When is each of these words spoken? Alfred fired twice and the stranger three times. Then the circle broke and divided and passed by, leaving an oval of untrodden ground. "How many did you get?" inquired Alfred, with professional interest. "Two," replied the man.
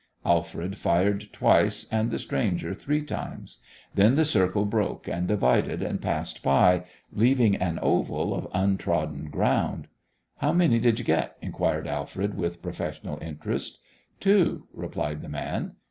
Alfred 0.25 0.79
fired 0.79 1.31
twice 1.31 1.85
and 1.91 2.09
the 2.09 2.17
stranger 2.17 2.73
three 2.73 3.03
times. 3.03 3.61
Then 3.93 4.15
the 4.15 4.25
circle 4.25 4.65
broke 4.65 5.07
and 5.07 5.27
divided 5.27 5.83
and 5.83 6.01
passed 6.01 6.41
by, 6.41 6.85
leaving 7.13 7.55
an 7.57 7.77
oval 7.83 8.33
of 8.33 8.47
untrodden 8.51 9.29
ground. 9.29 9.85
"How 10.37 10.53
many 10.53 10.79
did 10.79 10.97
you 10.97 11.05
get?" 11.05 11.37
inquired 11.39 11.85
Alfred, 11.85 12.33
with 12.35 12.63
professional 12.63 13.19
interest. 13.21 13.77
"Two," 14.19 14.65
replied 14.73 15.21
the 15.21 15.29
man. 15.29 15.73